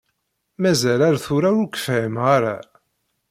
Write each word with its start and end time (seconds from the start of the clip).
Mazal 0.61 1.01
ar 1.07 1.15
tura 1.23 1.49
ur 1.61 1.67
k-fhimeɣ 1.69 2.25
ara. 2.35 2.55